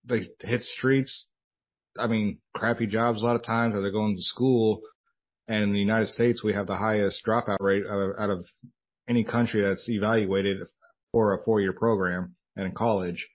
[0.03, 1.27] they hit streets.
[1.97, 4.81] I mean, crappy jobs a lot of times or they're going to school.
[5.47, 8.45] And in the United States, we have the highest dropout rate out of
[9.07, 10.57] any country that's evaluated
[11.11, 13.27] for a four year program and in college.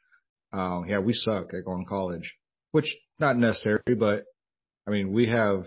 [0.53, 2.35] Um, yeah, we suck at going to college,
[2.73, 4.25] which not necessary, but
[4.87, 5.67] I mean, we have,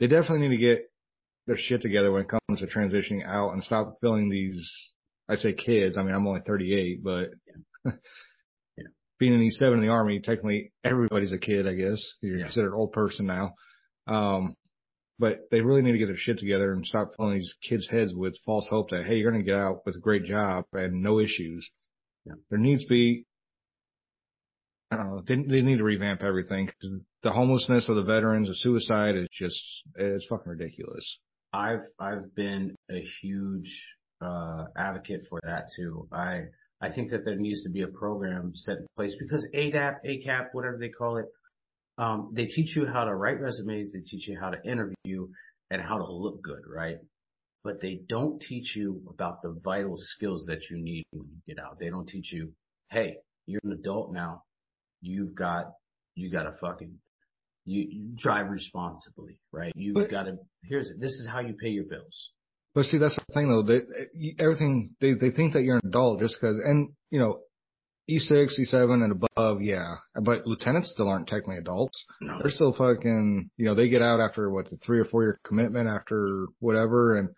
[0.00, 0.90] they definitely need to get
[1.46, 4.70] their shit together when it comes to transitioning out and stop filling these,
[5.28, 5.96] I say kids.
[5.96, 7.92] I mean, I'm only 38, but yeah.
[8.76, 8.84] yeah.
[9.18, 12.02] being an E7 in the army, technically everybody's a kid, I guess.
[12.20, 12.44] You're yeah.
[12.44, 13.54] considered an old person now.
[14.06, 14.54] Um,
[15.18, 18.14] but they really need to get their shit together and stop filling these kids' heads
[18.14, 21.02] with false hope that, hey, you're going to get out with a great job and
[21.02, 21.68] no issues.
[22.26, 22.34] Yeah.
[22.50, 23.26] There needs to be,
[24.94, 26.70] I don't know, they, they need to revamp everything
[27.22, 29.60] the homelessness of the veterans, the suicide is just,
[29.96, 31.18] it's fucking ridiculous.
[31.52, 33.70] I've, I've been a huge,
[34.20, 36.08] uh, advocate for that too.
[36.12, 36.42] I,
[36.80, 40.48] I think that there needs to be a program set in place because ADAP, ACAP,
[40.52, 41.26] whatever they call it,
[41.96, 43.92] um, they teach you how to write resumes.
[43.92, 45.28] They teach you how to interview
[45.70, 46.98] and how to look good, right?
[47.64, 51.64] but they don't teach you about the vital skills that you need when you get
[51.64, 51.78] out.
[51.80, 52.52] They don't teach you,
[52.90, 54.42] hey, you're an adult now.
[55.04, 55.72] You've got,
[56.14, 56.94] you got to fucking,
[57.64, 59.72] you, you drive responsibly, right?
[59.76, 61.00] You've got to, here's it.
[61.00, 62.30] This is how you pay your bills.
[62.74, 63.62] But see, that's the thing though.
[63.62, 67.40] They, everything, they, they think that you're an adult just cause, and you know,
[68.10, 69.94] E6, E7 and above, yeah.
[70.20, 72.04] But lieutenants still aren't technically adults.
[72.20, 72.38] No.
[72.38, 75.40] They're still fucking, you know, they get out after what, the three or four year
[75.44, 77.28] commitment after whatever and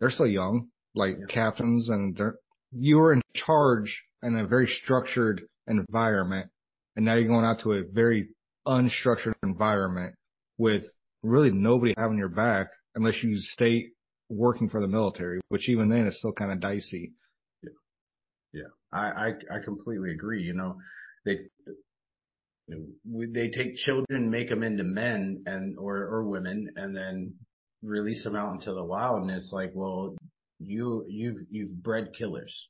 [0.00, 1.34] they're still young, like yeah.
[1.34, 2.36] captains, and they're
[2.72, 6.50] you are in charge in a very structured environment,
[6.96, 8.28] and now you're going out to a very
[8.66, 10.14] unstructured environment
[10.58, 10.84] with
[11.22, 13.88] really nobody having your back unless you stay
[14.28, 17.12] working for the military, which even then is still kind of dicey.
[17.62, 17.70] Yeah,
[18.52, 20.42] yeah, I I, I completely agree.
[20.42, 20.76] You know,
[21.24, 21.36] they
[23.04, 27.34] they take children, make them into men and or or women, and then
[27.82, 30.16] release them out into the wild and it's like, well,
[30.58, 32.68] you, you've, you've bred killers.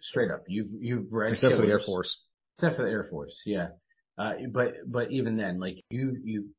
[0.00, 0.44] Straight up.
[0.48, 1.62] You've, you've bred Except killers.
[1.62, 2.18] for the Air Force.
[2.56, 3.42] Except for the Air Force.
[3.44, 3.68] Yeah.
[4.16, 6.50] Uh, but, but even then, like you, you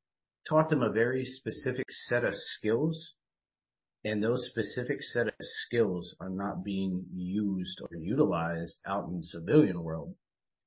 [0.48, 3.14] taught them a very specific set of skills
[4.04, 9.24] and those specific set of skills are not being used or utilized out in the
[9.24, 10.14] civilian world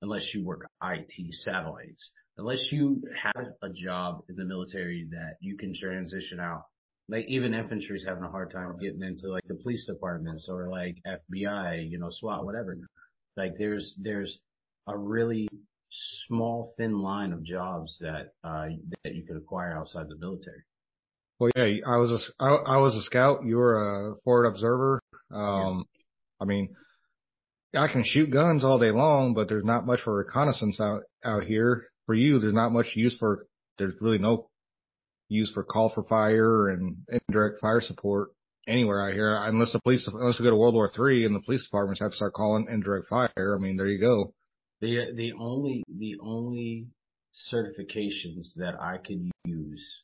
[0.03, 5.57] unless you work IT satellites unless you have a job in the military that you
[5.57, 6.63] can transition out.
[7.09, 10.71] Like even infantry is having a hard time getting into like the police departments or
[10.71, 12.79] like FBI, you know, SWAT, whatever.
[13.37, 14.39] Like there's, there's
[14.89, 15.49] a really
[15.91, 18.67] small thin line of jobs that, uh,
[19.05, 20.63] that you could acquire outside the military.
[21.39, 23.45] Well, yeah, I was a, I, I was a scout.
[23.45, 25.01] You were a forward observer.
[25.31, 26.03] Um, yeah.
[26.41, 26.75] I mean,
[27.75, 31.45] I can shoot guns all day long, but there's not much for reconnaissance out, out
[31.45, 33.47] here for you, there's not much use for,
[33.77, 34.49] there's really no
[35.29, 36.97] use for call for fire and
[37.29, 38.31] indirect fire support
[38.67, 41.41] anywhere out here, unless the police, unless we go to World War Three and the
[41.41, 43.57] police departments have to start calling indirect fire.
[43.57, 44.33] I mean, there you go.
[44.81, 46.87] The, the only, the only
[47.53, 50.03] certifications that I could use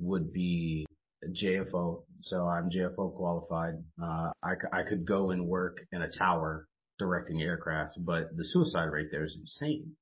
[0.00, 0.86] would be
[1.24, 2.02] JFO.
[2.20, 3.74] So I'm JFO qualified.
[4.02, 6.66] Uh, I, I could go and work in a tower
[6.98, 9.96] directing aircraft, but the suicide rate there is insane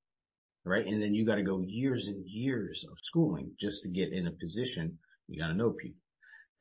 [0.67, 0.85] right?
[0.85, 4.27] And then you got to go years and years of schooling just to get in
[4.27, 4.99] a position.
[5.29, 6.01] You got to know people.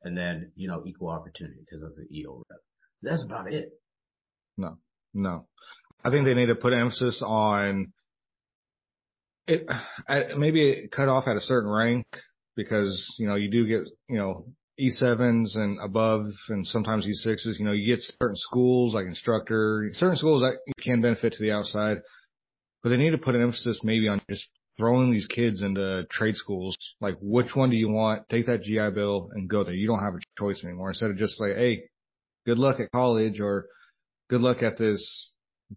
[0.04, 2.60] And then, you know, equal opportunity because that's the EO rep.
[3.02, 3.70] That's about it.
[4.56, 4.78] No,
[5.12, 5.46] no.
[6.04, 7.92] I think they need to put emphasis on
[9.46, 9.66] it,
[10.36, 12.06] maybe cut off at a certain rank
[12.56, 14.46] because, you know, you do get, you know,
[14.80, 20.16] E7s and above and sometimes E6s, you know, you get certain schools like instructor, certain
[20.16, 21.98] schools that can benefit to the outside
[22.86, 26.36] but they need to put an emphasis maybe on just throwing these kids into trade
[26.36, 26.76] schools.
[27.00, 28.28] Like, which one do you want?
[28.28, 29.74] Take that GI Bill and go there.
[29.74, 30.90] You don't have a choice anymore.
[30.90, 31.88] Instead of just like, hey,
[32.44, 33.66] good luck at college or
[34.30, 35.32] good luck at this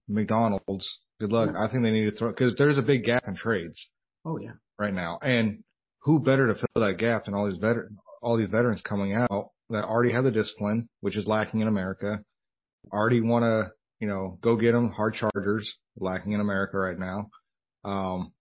[0.07, 0.99] McDonald's.
[1.19, 1.49] Good luck.
[1.57, 3.87] I think they need to throw because there's a big gap in trades.
[4.25, 4.53] Oh yeah.
[4.77, 5.63] Right now, and
[6.03, 9.51] who better to fill that gap than all these veteran, all these veterans coming out
[9.69, 12.19] that already have the discipline, which is lacking in America,
[12.93, 14.91] already want to you know, go get them.
[14.91, 17.29] Hard chargers lacking in America right now.
[17.83, 18.31] Um,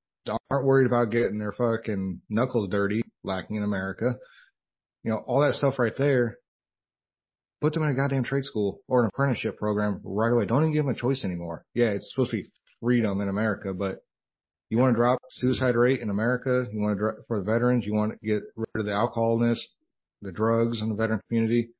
[0.50, 4.16] aren't worried about getting their fucking knuckles dirty lacking in America.
[5.02, 6.38] You know, all that stuff right there.
[7.60, 10.46] Put them in a goddamn trade school or an apprenticeship program right away.
[10.46, 11.64] Don't even give them a choice anymore.
[11.74, 13.98] Yeah, it's supposed to be freedom in America, but
[14.70, 16.66] you want to drop suicide rate in America?
[16.72, 17.84] You want to drop for the veterans?
[17.84, 19.58] You want to get rid of the alcoholness,
[20.22, 21.70] the drugs in the veteran community?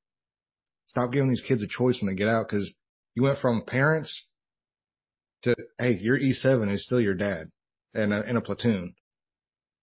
[0.87, 2.75] Stop giving these kids a choice when they get out because
[3.15, 4.27] you went from parents
[5.43, 7.51] to, hey, your E7 is still your dad
[7.95, 8.95] and in a platoon.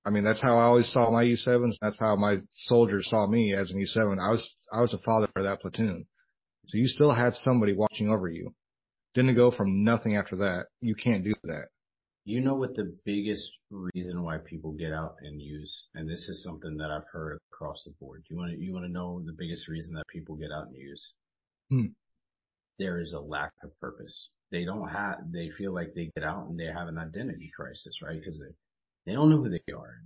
[0.05, 1.77] I mean, that's how I always saw my E7s.
[1.81, 4.19] That's how my soldiers saw me as an E7.
[4.19, 6.05] I was, I was a father for that platoon.
[6.67, 8.53] So you still had somebody watching over you.
[9.15, 10.65] Didn't go from nothing after that.
[10.81, 11.67] You can't do that.
[12.25, 16.43] You know what the biggest reason why people get out and use, and this is
[16.43, 18.23] something that I've heard across the board.
[18.29, 20.75] You want to, you want to know the biggest reason that people get out and
[20.75, 21.13] use?
[21.69, 21.93] Hmm.
[22.79, 24.31] There is a lack of purpose.
[24.51, 27.99] They don't have, they feel like they get out and they have an identity crisis,
[28.01, 28.19] right?
[28.23, 28.41] Cause
[29.05, 30.01] they, don't know who they are.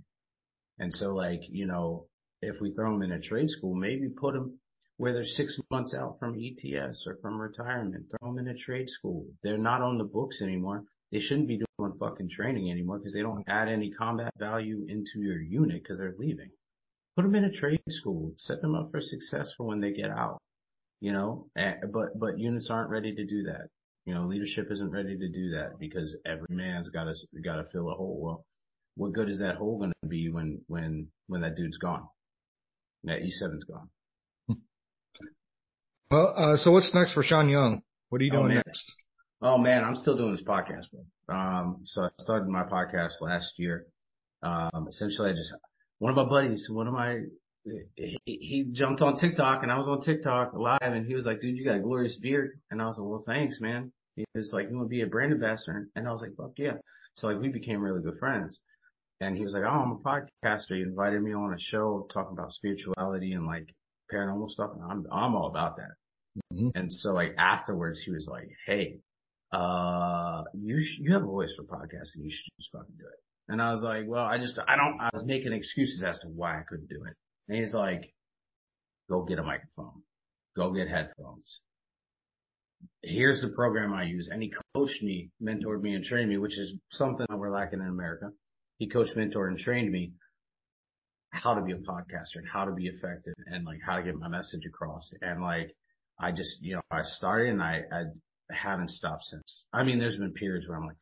[0.78, 2.06] And so like, you know,
[2.42, 4.58] if we throw them in a trade school, maybe put them
[4.96, 8.88] where they're six months out from ETS or from retirement, throw them in a trade
[8.88, 9.26] school.
[9.42, 10.84] They're not on the books anymore.
[11.10, 15.20] They shouldn't be doing fucking training anymore because they don't add any combat value into
[15.20, 16.50] your unit because they're leaving.
[17.16, 20.10] Put them in a trade school, set them up for success for when they get
[20.10, 20.38] out,
[21.00, 23.68] you know, but, but units aren't ready to do that.
[24.04, 27.64] You know, leadership isn't ready to do that because every man's got to, got to
[27.72, 28.18] fill a hole.
[28.20, 28.44] Well,
[29.00, 32.06] what good is that hole going to be when, when, when that dude's gone?
[33.04, 33.88] That E7's gone.
[36.10, 37.82] Well, uh, so what's next for Sean Young?
[38.08, 38.96] What are you doing oh, next?
[39.40, 41.36] Oh man, I'm still doing this podcast, bro.
[41.36, 43.86] Um, so I started my podcast last year.
[44.42, 45.54] Um, essentially I just,
[46.00, 47.20] one of my buddies, one of my,
[47.94, 51.40] he, he jumped on TikTok and I was on TikTok live and he was like,
[51.40, 52.58] dude, you got a glorious beard.
[52.72, 53.92] And I was like, well, thanks, man.
[54.16, 55.86] He was like, you want to be a brand ambassador?
[55.94, 56.78] And I was like, fuck yeah.
[57.14, 58.58] So like we became really good friends.
[59.20, 60.76] And he was like, oh, I'm a podcaster.
[60.76, 63.68] He invited me on a show talking about spirituality and like
[64.12, 64.70] paranormal stuff.
[64.74, 65.94] And I'm, I'm all about that.
[66.54, 66.68] Mm-hmm.
[66.74, 68.98] And so like afterwards he was like, Hey,
[69.52, 72.22] uh, you, sh- you have a voice for podcasting.
[72.22, 73.52] You should just fucking do it.
[73.52, 76.28] And I was like, well, I just, I don't, I was making excuses as to
[76.28, 77.16] why I couldn't do it.
[77.48, 78.14] And he's like,
[79.08, 80.02] go get a microphone,
[80.56, 81.58] go get headphones.
[83.02, 84.28] Here's the program I use.
[84.30, 87.80] And he coached me, mentored me and trained me, which is something that we're lacking
[87.80, 88.30] in America.
[88.80, 90.12] He coached, mentored and trained me
[91.32, 94.16] how to be a podcaster and how to be effective and like how to get
[94.16, 95.10] my message across.
[95.20, 95.76] And like,
[96.18, 98.04] I just, you know, I started and I, I
[98.50, 99.64] haven't stopped since.
[99.74, 100.96] I mean, there's been periods where I'm like,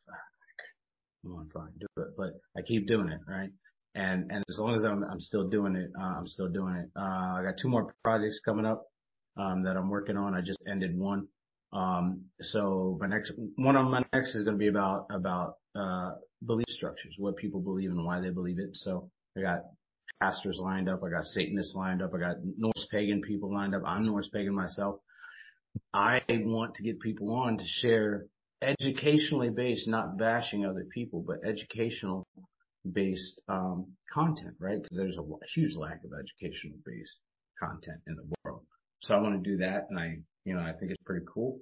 [1.22, 3.50] come on, fine, do it, but I keep doing it, right?
[3.94, 6.90] And, and as long as I'm, I'm still doing it, uh, I'm still doing it.
[6.96, 8.86] Uh, I got two more projects coming up,
[9.36, 10.34] um, that I'm working on.
[10.34, 11.28] I just ended one.
[11.72, 16.14] Um, so my next, one of my next is going to be about, about, uh,
[16.44, 18.70] belief structures, what people believe and why they believe it.
[18.74, 19.62] So I got
[20.20, 21.02] pastors lined up.
[21.04, 22.12] I got Satanists lined up.
[22.14, 23.82] I got Norse pagan people lined up.
[23.84, 25.00] I'm Norse pagan myself.
[25.92, 28.26] I want to get people on to share
[28.62, 32.26] educationally based, not bashing other people, but educational
[32.90, 34.82] based um, content, right?
[34.82, 35.24] Because there's a
[35.54, 37.18] huge lack of educational based
[37.60, 38.62] content in the world.
[39.02, 41.58] So I want to do that, and I, you know, I think it's pretty cool.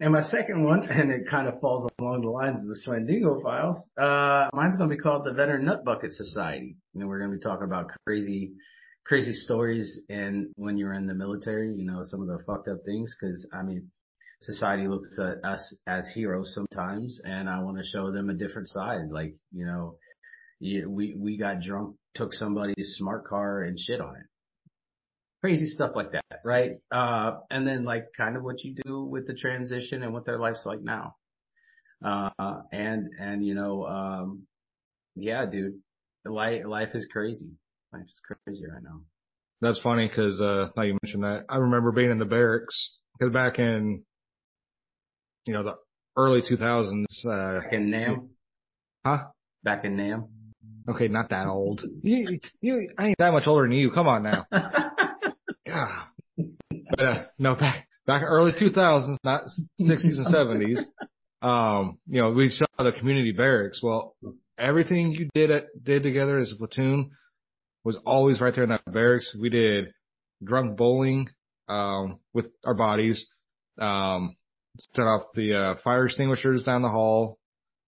[0.00, 3.42] And my second one, and it kind of falls along the lines of the Swandingo
[3.42, 6.76] files, uh, mine's to be called the Veteran Nut Bucket Society.
[6.94, 8.52] And we're to be talking about crazy
[9.04, 12.78] crazy stories and when you're in the military, you know, some of the fucked up
[12.84, 13.14] things.
[13.20, 13.90] Cause I mean,
[14.40, 18.68] society looks at us as heroes sometimes and I want to show them a different
[18.68, 19.10] side.
[19.10, 19.98] Like, you know,
[20.60, 24.26] we, we got drunk, took somebody's smart car and shit on it.
[25.44, 26.78] Crazy stuff like that, right?
[26.90, 30.38] Uh, and then like kind of what you do with the transition and what their
[30.38, 31.16] life's like now.
[32.02, 34.46] Uh, and, and you know, um,
[35.14, 35.74] yeah, dude,
[36.24, 37.50] life, life is crazy.
[37.92, 39.02] Life is crazy right now.
[39.60, 41.44] That's funny because, uh, now you mentioned that.
[41.50, 44.02] I remember being in the barracks because back in,
[45.44, 45.74] you know, the
[46.16, 48.30] early 2000s, uh, back in NAM.
[49.04, 49.24] Huh?
[49.62, 50.24] Back in NAM.
[50.88, 51.82] Okay, not that old.
[52.00, 53.90] You, you, I ain't that much older than you.
[53.90, 54.46] Come on now.
[55.74, 56.04] yeah.
[56.90, 59.42] But, uh, no, back, back early 2000s, not
[59.80, 60.84] 60s and 70s.
[61.46, 63.82] Um, you know, we saw the community barracks.
[63.82, 64.16] Well,
[64.58, 65.50] everything you did,
[65.82, 67.10] did together as a platoon
[67.84, 69.36] was always right there in that barracks.
[69.38, 69.92] We did
[70.42, 71.28] drunk bowling,
[71.68, 73.26] um, with our bodies,
[73.78, 74.36] um,
[74.94, 77.38] set off the, uh, fire extinguishers down the hall,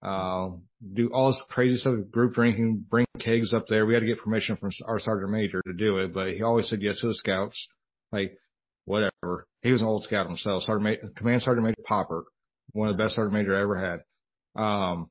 [0.02, 0.50] uh,
[0.94, 3.86] do all this crazy stuff, group drinking, bring kegs up there.
[3.86, 6.68] We had to get permission from our sergeant major to do it, but he always
[6.68, 7.68] said yes to the scouts.
[8.12, 8.36] Like,
[8.84, 9.46] whatever.
[9.62, 12.24] He was an old scout himself, sergeant, Major, command sergeant major Popper.
[12.72, 14.60] One of the best sergeant major I ever had.
[14.60, 15.10] Um,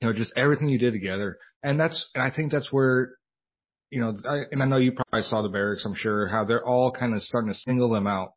[0.00, 1.38] you know, just everything you did together.
[1.62, 3.12] And that's, and I think that's where,
[3.90, 6.64] you know, I, and I know you probably saw the barracks, I'm sure, how they're
[6.64, 8.32] all kind of starting to single them out.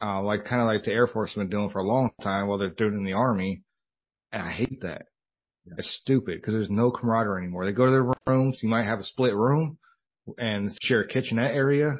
[0.00, 2.46] Uh, like kind of like the Air Force has been doing for a long time
[2.46, 3.62] while they're doing it in the Army.
[4.30, 5.06] And I hate that.
[5.76, 7.66] It's stupid because there's no camaraderie anymore.
[7.66, 8.60] They go to their rooms.
[8.62, 9.78] You might have a split room
[10.38, 11.96] and share a kitchenette area.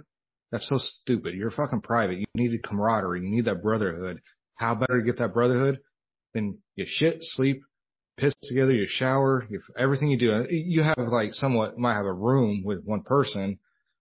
[0.50, 1.34] That's so stupid.
[1.34, 2.18] You're fucking private.
[2.18, 3.20] You need camaraderie.
[3.20, 4.20] You need that brotherhood.
[4.54, 5.78] How better to get that brotherhood
[6.34, 7.62] than you shit, sleep,
[8.16, 10.46] piss together, you shower, you, everything you do.
[10.50, 13.58] You have like somewhat, might have a room with one person.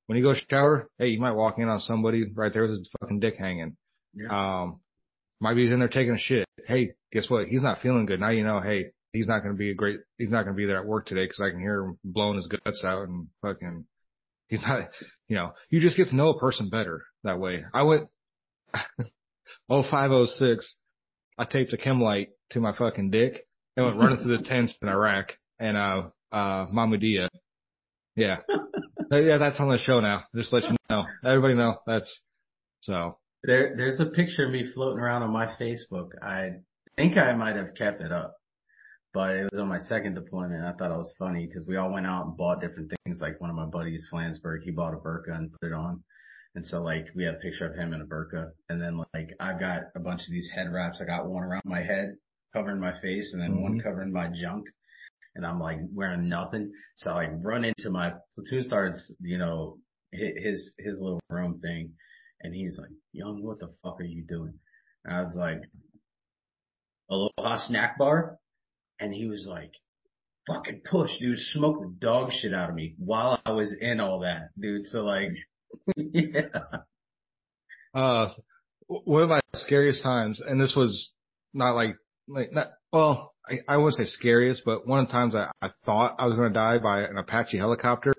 [0.07, 2.89] When you go shower, hey, you might walk in on somebody right there with his
[2.99, 3.75] fucking dick hanging.
[4.13, 4.29] Yeah.
[4.29, 4.79] Um,
[5.39, 6.47] might be in there taking a shit.
[6.65, 7.47] Hey, guess what?
[7.47, 8.19] He's not feeling good.
[8.19, 10.57] Now you know, hey, he's not going to be a great, he's not going to
[10.57, 13.27] be there at work today because I can hear him blowing his guts out and
[13.41, 13.85] fucking,
[14.47, 14.89] he's not,
[15.27, 17.63] you know, you just get to know a person better that way.
[17.73, 18.07] I went,
[19.69, 20.75] oh five oh six,
[21.37, 23.45] I taped a chem light to my fucking dick
[23.75, 27.29] and went running through the tents in Iraq and, uh, uh, Mahmudiya.
[28.15, 28.37] Yeah.
[29.11, 30.23] yeah, that's on the show now.
[30.35, 31.05] Just let you know.
[31.23, 32.21] Everybody know that's
[32.81, 33.17] so.
[33.43, 36.09] There, there's a picture of me floating around on my Facebook.
[36.21, 36.53] I
[36.95, 38.35] think I might have kept it up
[39.17, 40.63] but it was on my second deployment.
[40.63, 43.19] I thought it was funny because we all went out and bought different things.
[43.19, 46.03] Like one of my buddies, Flansburgh, he bought a burqa and put it on.
[46.53, 48.51] And so like we had a picture of him in a burqa.
[48.69, 50.99] And then like I've got a bunch of these head wraps.
[51.01, 52.15] I got one around my head
[52.53, 53.63] covering my face and then mm-hmm.
[53.63, 54.65] one covering my junk.
[55.33, 56.71] And I'm like wearing nothing.
[56.97, 59.79] So I like run into my platoon starts, you know,
[60.11, 61.89] his, his little room thing.
[62.41, 64.53] And he's like, young, what the fuck are you doing?
[65.05, 65.61] And I was like,
[67.09, 68.37] Aloha snack bar
[68.99, 69.71] and he was like,
[70.47, 74.21] fucking push, dude, smoke the dog shit out of me while I was in all
[74.21, 74.85] that, dude.
[74.85, 75.29] So like,
[75.95, 76.47] yeah.
[77.93, 78.29] Uh,
[78.87, 81.09] one of my scariest times, and this was
[81.53, 81.95] not like,
[82.27, 85.69] like, not, well, I, I wouldn't say scariest, but one of the times I, I
[85.85, 88.13] thought I was going to die by an Apache helicopter.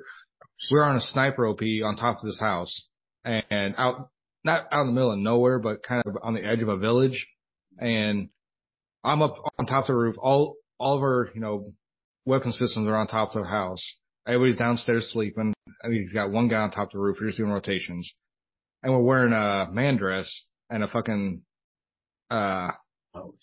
[0.70, 2.88] We were on a sniper OP on top of this house
[3.24, 4.10] and out,
[4.44, 6.76] not out in the middle of nowhere, but kind of on the edge of a
[6.76, 7.26] village.
[7.78, 8.30] And
[9.04, 10.16] I'm up on top of the roof.
[10.18, 11.72] All, all of our, you know,
[12.24, 13.84] weapon systems are on top of the house.
[14.26, 15.54] Everybody's downstairs sleeping.
[15.82, 17.18] I mean, you've got one guy on top of the roof.
[17.20, 18.12] You're just doing rotations.
[18.82, 21.42] And we're wearing a man dress and a fucking,
[22.30, 22.70] uh,
[23.14, 23.34] oh,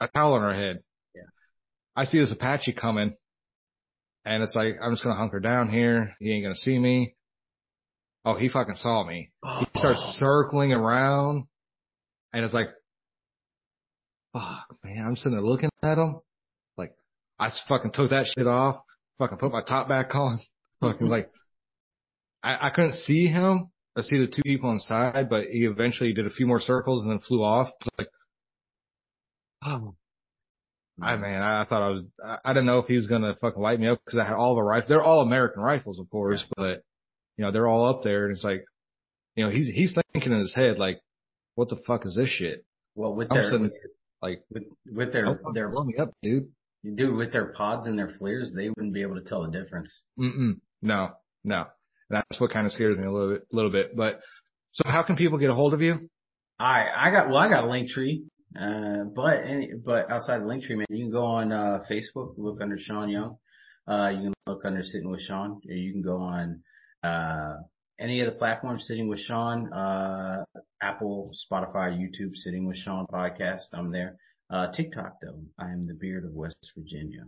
[0.00, 0.80] a towel on our head.
[1.14, 1.22] Yeah.
[1.96, 3.16] I see this Apache coming
[4.24, 6.14] and it's like, I'm just going to hunker down here.
[6.20, 7.16] He ain't going to see me.
[8.24, 9.32] Oh, he fucking saw me.
[9.58, 11.46] He starts circling around
[12.32, 12.68] and it's like,
[14.32, 16.20] fuck, man, I'm sitting there looking at him.
[17.42, 18.82] I fucking took that shit off,
[19.18, 20.38] fucking put my top back on,
[20.80, 21.28] fucking like,
[22.40, 23.68] I, I couldn't see him.
[23.96, 27.10] I see the two people inside, but he eventually did a few more circles and
[27.10, 27.68] then flew off.
[27.98, 28.08] like,
[29.64, 29.96] oh,
[31.00, 33.36] I man, I, I thought I was, I, I didn't know if he was gonna
[33.40, 34.88] fucking light me up because I had all the rifles.
[34.88, 36.82] They're all American rifles, of course, but
[37.36, 38.64] you know they're all up there, and it's like,
[39.34, 41.00] you know, he's he's thinking in his head like,
[41.56, 42.64] what the fuck is this shit?
[42.94, 43.50] Well, with their
[44.22, 46.48] like with with their oh, their blow me up, dude.
[46.84, 50.02] Dude, with their pods and their flares, they wouldn't be able to tell the difference.
[50.18, 50.54] Mm-mm.
[50.82, 51.10] No,
[51.44, 51.66] no.
[52.10, 53.96] That's what kind of scares me a little bit, little bit.
[53.96, 54.20] But
[54.72, 56.10] so how can people get a hold of you?
[56.58, 58.24] I, I got, well, I got a Linktree.
[58.58, 62.60] Uh, but, any, but outside of Linktree, man, you can go on, uh, Facebook, look
[62.60, 63.36] under Sean Young.
[63.88, 66.62] Uh, you can look under Sitting with Sean, or you can go on,
[67.02, 67.56] uh,
[67.98, 70.44] any of the platforms Sitting with Sean, uh,
[70.82, 73.66] Apple, Spotify, YouTube, Sitting with Sean podcast.
[73.72, 74.16] I'm there.
[74.52, 77.24] Uh, TikTok though, I am the beard of West Virginia.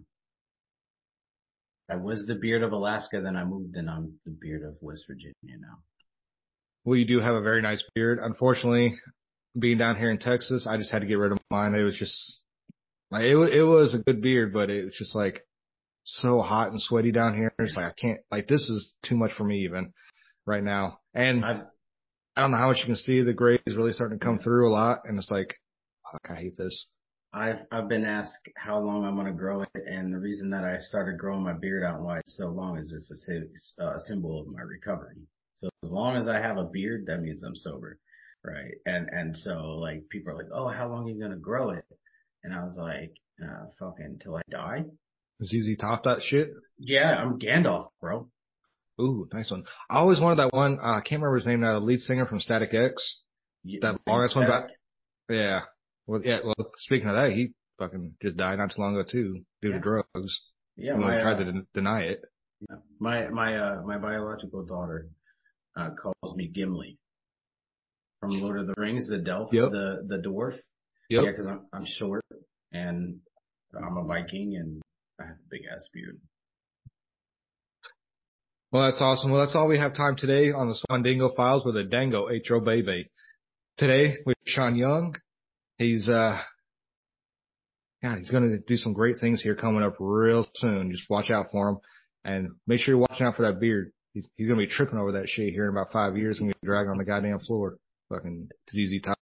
[1.91, 5.05] I was the beard of Alaska, then I moved and I'm the beard of West
[5.09, 5.79] Virginia now.
[6.85, 8.19] Well, you do have a very nice beard.
[8.21, 8.95] Unfortunately,
[9.59, 11.75] being down here in Texas, I just had to get rid of mine.
[11.75, 12.41] It was just
[13.11, 15.47] like, it, it was a good beard, but it was just like
[16.03, 17.55] so hot and sweaty down here.
[17.59, 19.95] It's like, I can't, like, this is too much for me even
[20.45, 20.99] right now.
[21.15, 21.63] And I've,
[22.37, 23.23] I don't know how much you can see.
[23.23, 25.01] The gray is really starting to come through a lot.
[25.05, 25.55] And it's like,
[26.13, 26.87] fuck, I hate this.
[27.35, 30.79] I've I've been asked how long I'm gonna grow it, and the reason that I
[30.79, 34.41] started growing my beard out and why it's so long is it's a, a symbol
[34.41, 35.17] of my recovery.
[35.55, 37.99] So as long as I have a beard, that means I'm sober,
[38.45, 38.75] right?
[38.87, 41.85] And and so like people are like, oh, how long are you gonna grow it?
[42.45, 43.13] And I was like,
[43.43, 44.85] uh, fucking until I die.
[45.43, 46.51] ZZ Top that shit?
[46.79, 48.29] Yeah, I'm Gandalf, bro.
[49.01, 49.65] Ooh, nice one.
[49.91, 50.79] I always wanted that one.
[50.81, 51.81] Uh, I can't remember his name now.
[51.81, 53.23] The lead singer from Static X.
[53.65, 54.69] Yeah, that long ass one back.
[55.29, 55.63] Yeah,
[56.07, 56.39] well, yeah.
[56.45, 59.75] Well, speaking of that, he fucking just died not too long ago too, due yeah.
[59.75, 60.43] to drugs.
[60.77, 62.23] Yeah, my, tried uh, to de- deny it.
[62.69, 62.77] Yeah.
[62.99, 65.09] My my uh my biological daughter
[65.77, 66.99] uh calls me Gimli
[68.21, 69.71] from Lord of the Rings, the Delph, yep.
[69.71, 70.57] the the dwarf.
[71.11, 71.25] Yep.
[71.25, 72.25] Yeah, because I'm, I'm short
[72.73, 73.19] and
[73.77, 74.83] I'm a Viking and
[75.21, 76.19] I have a big ass beard.
[78.73, 79.31] Well, that's awesome.
[79.31, 82.65] Well, that's all we have time today on the Swandingo Files with a Dango Atro
[82.65, 83.09] Baby.
[83.79, 85.15] Today with Sean Young.
[85.79, 86.41] He's, uh,
[88.03, 90.93] God, he's going to do some great things here coming up real soon.
[90.93, 91.79] Just watch out for him
[92.25, 93.93] and make sure you're watching out for that beard.
[94.13, 96.49] He's, he's going to be tripping over that shit here in about five years and
[96.49, 97.77] be dragging on the goddamn floor.
[98.11, 99.19] Fucking ZZ Top.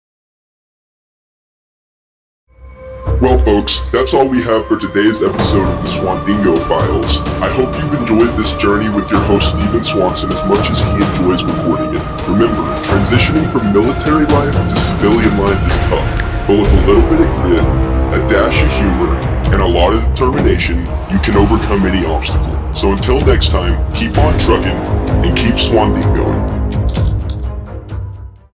[3.19, 7.25] Well, folks, that's all we have for today's episode of the Swandingo Files.
[7.41, 10.93] I hope you've enjoyed this journey with your host, Stephen Swanson, as much as he
[11.01, 12.05] enjoys recording it.
[12.29, 16.13] Remember, transitioning from military life to civilian life is tough,
[16.47, 19.13] but with a little bit of grit, a dash of humor,
[19.51, 20.77] and a lot of determination,
[21.11, 22.73] you can overcome any obstacle.
[22.73, 24.77] So until next time, keep on trucking
[25.27, 26.56] and keep Swandingoing.